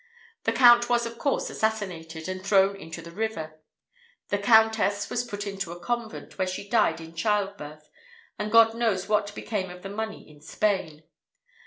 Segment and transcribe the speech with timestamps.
[0.45, 3.61] The Count was of course assassinated, and thrown into the river;
[4.29, 7.87] the Countess was put into a convent, where she died in childbirth,
[8.39, 11.03] and God knows what became of the money in Spain.